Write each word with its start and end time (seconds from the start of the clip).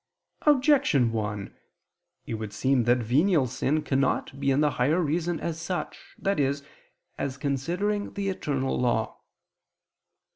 Objection 0.47 1.11
1: 1.11 1.55
It 2.25 2.33
would 2.33 2.51
seem 2.53 2.85
that 2.85 2.97
venial 2.97 3.45
sin 3.45 3.83
cannot 3.83 4.39
be 4.39 4.49
in 4.49 4.59
the 4.59 4.71
higher 4.81 4.99
reason 4.99 5.39
as 5.39 5.61
such, 5.61 6.15
i.e. 6.25 6.53
as 7.19 7.37
considering 7.37 8.11
the 8.15 8.27
eternal 8.27 8.79
law. 8.79 9.21